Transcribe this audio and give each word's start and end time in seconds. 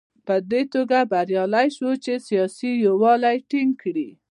په 0.27 0.35
دې 0.51 0.61
توګه 0.73 0.99
بریالی 1.11 1.67
شو 1.77 1.91
چې 2.03 2.13
سیاسي 2.27 2.71
یووالی 2.85 3.37
ټینګ 3.49 3.71
کړي. 3.81 4.09